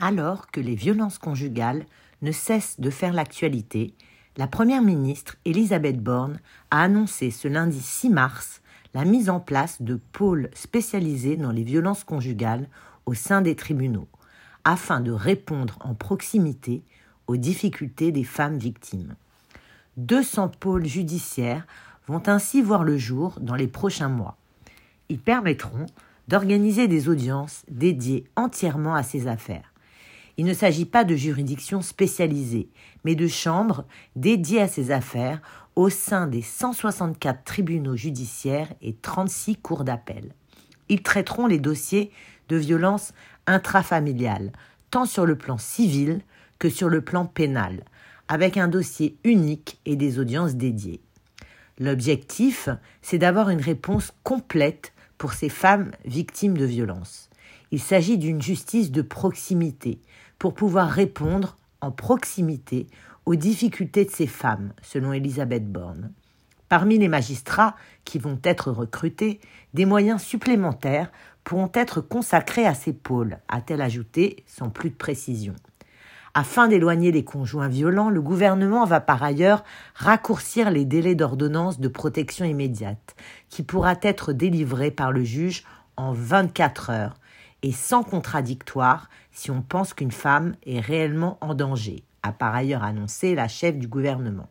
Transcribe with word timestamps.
Alors 0.00 0.50
que 0.52 0.60
les 0.60 0.76
violences 0.76 1.18
conjugales 1.18 1.84
ne 2.22 2.30
cessent 2.30 2.78
de 2.78 2.88
faire 2.88 3.12
l'actualité, 3.12 3.94
la 4.36 4.46
Première 4.46 4.82
ministre 4.82 5.34
Elisabeth 5.44 6.00
Borne 6.00 6.38
a 6.70 6.82
annoncé 6.82 7.32
ce 7.32 7.48
lundi 7.48 7.80
6 7.80 8.10
mars 8.10 8.62
la 8.94 9.04
mise 9.04 9.28
en 9.28 9.40
place 9.40 9.82
de 9.82 9.96
pôles 10.12 10.50
spécialisés 10.54 11.36
dans 11.36 11.50
les 11.50 11.64
violences 11.64 12.04
conjugales 12.04 12.68
au 13.06 13.14
sein 13.14 13.40
des 13.40 13.56
tribunaux, 13.56 14.06
afin 14.62 15.00
de 15.00 15.10
répondre 15.10 15.76
en 15.80 15.94
proximité 15.94 16.82
aux 17.26 17.36
difficultés 17.36 18.12
des 18.12 18.24
femmes 18.24 18.58
victimes. 18.58 19.16
200 19.96 20.52
pôles 20.60 20.86
judiciaires 20.86 21.66
vont 22.06 22.22
ainsi 22.28 22.62
voir 22.62 22.84
le 22.84 22.96
jour 22.96 23.38
dans 23.40 23.56
les 23.56 23.66
prochains 23.66 24.08
mois. 24.08 24.36
Ils 25.08 25.18
permettront 25.18 25.86
d'organiser 26.28 26.86
des 26.86 27.08
audiences 27.08 27.64
dédiées 27.68 28.26
entièrement 28.36 28.94
à 28.94 29.02
ces 29.02 29.26
affaires. 29.26 29.72
Il 30.38 30.46
ne 30.46 30.54
s'agit 30.54 30.84
pas 30.84 31.02
de 31.02 31.16
juridictions 31.16 31.82
spécialisées, 31.82 32.68
mais 33.04 33.16
de 33.16 33.26
chambres 33.26 33.84
dédiées 34.14 34.62
à 34.62 34.68
ces 34.68 34.92
affaires 34.92 35.42
au 35.74 35.90
sein 35.90 36.28
des 36.28 36.42
164 36.42 37.42
tribunaux 37.42 37.96
judiciaires 37.96 38.72
et 38.80 38.94
36 38.94 39.56
cours 39.56 39.82
d'appel. 39.82 40.32
Ils 40.88 41.02
traiteront 41.02 41.48
les 41.48 41.58
dossiers 41.58 42.12
de 42.48 42.56
violences 42.56 43.12
intrafamiliales, 43.48 44.52
tant 44.90 45.06
sur 45.06 45.26
le 45.26 45.36
plan 45.36 45.58
civil 45.58 46.20
que 46.60 46.70
sur 46.70 46.88
le 46.88 47.00
plan 47.00 47.26
pénal, 47.26 47.82
avec 48.28 48.56
un 48.56 48.68
dossier 48.68 49.18
unique 49.24 49.80
et 49.86 49.96
des 49.96 50.20
audiences 50.20 50.54
dédiées. 50.54 51.00
L'objectif, 51.80 52.68
c'est 53.02 53.18
d'avoir 53.18 53.50
une 53.50 53.60
réponse 53.60 54.12
complète 54.22 54.92
pour 55.16 55.32
ces 55.32 55.48
femmes 55.48 55.90
victimes 56.04 56.56
de 56.56 56.64
violences. 56.64 57.28
Il 57.70 57.80
s'agit 57.80 58.18
d'une 58.18 58.40
justice 58.40 58.92
de 58.92 59.02
proximité 59.02 60.00
pour 60.38 60.54
pouvoir 60.54 60.88
répondre 60.88 61.56
en 61.80 61.90
proximité 61.90 62.86
aux 63.26 63.34
difficultés 63.34 64.04
de 64.04 64.10
ces 64.10 64.26
femmes, 64.26 64.72
selon 64.82 65.12
Elisabeth 65.12 65.70
Borne. 65.70 66.12
Parmi 66.68 66.98
les 66.98 67.08
magistrats 67.08 67.76
qui 68.04 68.18
vont 68.18 68.38
être 68.42 68.70
recrutés, 68.70 69.40
des 69.74 69.86
moyens 69.86 70.22
supplémentaires 70.22 71.10
pourront 71.44 71.70
être 71.74 72.00
consacrés 72.00 72.66
à 72.66 72.74
ces 72.74 72.92
pôles, 72.92 73.38
a-t-elle 73.48 73.80
ajouté 73.80 74.44
sans 74.46 74.68
plus 74.68 74.90
de 74.90 74.94
précision. 74.94 75.54
Afin 76.34 76.68
d'éloigner 76.68 77.10
les 77.10 77.24
conjoints 77.24 77.68
violents, 77.68 78.10
le 78.10 78.20
gouvernement 78.20 78.84
va 78.84 79.00
par 79.00 79.22
ailleurs 79.22 79.64
raccourcir 79.94 80.70
les 80.70 80.84
délais 80.84 81.14
d'ordonnance 81.14 81.80
de 81.80 81.88
protection 81.88 82.44
immédiate, 82.44 83.16
qui 83.48 83.62
pourra 83.62 83.94
être 84.02 84.32
délivré 84.32 84.90
par 84.90 85.10
le 85.10 85.24
juge 85.24 85.64
en 85.96 86.12
24 86.12 86.90
heures 86.90 87.14
et 87.62 87.72
sans 87.72 88.02
contradictoire 88.02 89.08
si 89.32 89.50
on 89.50 89.62
pense 89.62 89.94
qu'une 89.94 90.10
femme 90.10 90.54
est 90.66 90.80
réellement 90.80 91.38
en 91.40 91.54
danger, 91.54 92.04
a 92.22 92.32
par 92.32 92.54
ailleurs 92.54 92.84
annoncé 92.84 93.34
la 93.34 93.48
chef 93.48 93.76
du 93.76 93.88
gouvernement. 93.88 94.48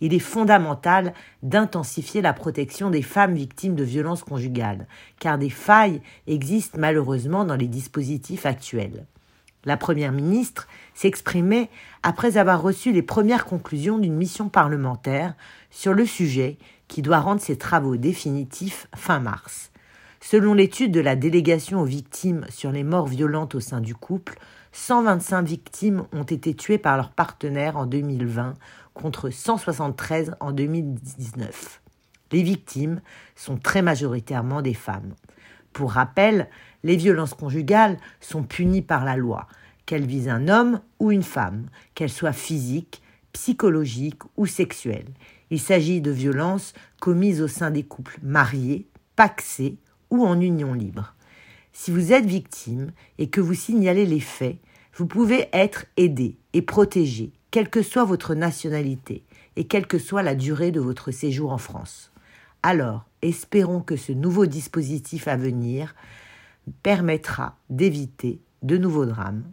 Il 0.00 0.14
est 0.14 0.20
fondamental 0.20 1.12
d'intensifier 1.42 2.22
la 2.22 2.32
protection 2.32 2.90
des 2.90 3.02
femmes 3.02 3.34
victimes 3.34 3.74
de 3.74 3.82
violences 3.82 4.22
conjugales, 4.22 4.86
car 5.18 5.38
des 5.38 5.50
failles 5.50 6.00
existent 6.26 6.78
malheureusement 6.78 7.44
dans 7.44 7.56
les 7.56 7.66
dispositifs 7.66 8.46
actuels. 8.46 9.06
La 9.64 9.76
Première 9.76 10.12
ministre 10.12 10.68
s'exprimait 10.94 11.68
après 12.04 12.36
avoir 12.36 12.62
reçu 12.62 12.92
les 12.92 13.02
premières 13.02 13.44
conclusions 13.44 13.98
d'une 13.98 14.14
mission 14.14 14.48
parlementaire 14.48 15.34
sur 15.70 15.94
le 15.94 16.06
sujet 16.06 16.58
qui 16.86 17.02
doit 17.02 17.18
rendre 17.18 17.40
ses 17.40 17.58
travaux 17.58 17.96
définitifs 17.96 18.86
fin 18.94 19.18
mars. 19.18 19.72
Selon 20.20 20.52
l'étude 20.52 20.92
de 20.92 21.00
la 21.00 21.16
délégation 21.16 21.80
aux 21.80 21.84
victimes 21.84 22.44
sur 22.48 22.72
les 22.72 22.82
morts 22.82 23.06
violentes 23.06 23.54
au 23.54 23.60
sein 23.60 23.80
du 23.80 23.94
couple, 23.94 24.38
125 24.72 25.42
victimes 25.42 26.06
ont 26.12 26.24
été 26.24 26.54
tuées 26.54 26.78
par 26.78 26.96
leur 26.96 27.10
partenaire 27.10 27.76
en 27.76 27.86
2020 27.86 28.54
contre 28.94 29.30
173 29.30 30.34
en 30.40 30.52
2019. 30.52 31.80
Les 32.32 32.42
victimes 32.42 33.00
sont 33.36 33.56
très 33.56 33.80
majoritairement 33.80 34.60
des 34.60 34.74
femmes. 34.74 35.14
Pour 35.72 35.92
rappel, 35.92 36.48
les 36.82 36.96
violences 36.96 37.34
conjugales 37.34 37.96
sont 38.20 38.42
punies 38.42 38.82
par 38.82 39.04
la 39.04 39.16
loi, 39.16 39.46
qu'elles 39.86 40.06
visent 40.06 40.28
un 40.28 40.48
homme 40.48 40.80
ou 40.98 41.12
une 41.12 41.22
femme, 41.22 41.66
qu'elles 41.94 42.10
soient 42.10 42.32
physiques, 42.32 43.02
psychologiques 43.32 44.22
ou 44.36 44.46
sexuelles. 44.46 45.14
Il 45.50 45.60
s'agit 45.60 46.00
de 46.00 46.10
violences 46.10 46.74
commises 47.00 47.40
au 47.40 47.48
sein 47.48 47.70
des 47.70 47.84
couples 47.84 48.18
mariés, 48.22 48.88
paxés 49.16 49.78
ou 50.10 50.24
en 50.24 50.40
union 50.40 50.74
libre. 50.74 51.14
Si 51.72 51.90
vous 51.90 52.12
êtes 52.12 52.26
victime 52.26 52.92
et 53.18 53.28
que 53.28 53.40
vous 53.40 53.54
signalez 53.54 54.06
les 54.06 54.20
faits, 54.20 54.56
vous 54.94 55.06
pouvez 55.06 55.48
être 55.52 55.86
aidé 55.96 56.36
et 56.52 56.62
protégé, 56.62 57.32
quelle 57.50 57.70
que 57.70 57.82
soit 57.82 58.04
votre 58.04 58.34
nationalité 58.34 59.22
et 59.56 59.66
quelle 59.66 59.86
que 59.86 59.98
soit 59.98 60.22
la 60.22 60.34
durée 60.34 60.72
de 60.72 60.80
votre 60.80 61.10
séjour 61.10 61.52
en 61.52 61.58
France. 61.58 62.10
Alors, 62.62 63.06
espérons 63.22 63.80
que 63.80 63.96
ce 63.96 64.12
nouveau 64.12 64.46
dispositif 64.46 65.28
à 65.28 65.36
venir 65.36 65.94
permettra 66.82 67.56
d'éviter 67.70 68.40
de 68.62 68.76
nouveaux 68.76 69.06
drames 69.06 69.44